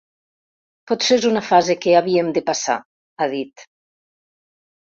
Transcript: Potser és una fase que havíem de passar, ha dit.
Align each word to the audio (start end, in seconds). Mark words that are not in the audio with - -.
Potser 0.91 1.17
és 1.19 1.27
una 1.31 1.43
fase 1.51 1.75
que 1.83 1.93
havíem 1.99 2.31
de 2.39 2.43
passar, 2.49 2.79
ha 3.19 3.29
dit. 3.37 3.67